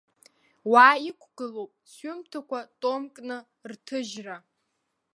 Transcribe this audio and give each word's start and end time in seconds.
Уа 0.71 0.87
иқәгылоуп 1.09 1.71
сҩымҭақәа 1.91 2.59
томкны 2.81 3.37
рҭыжьра. 3.69 4.37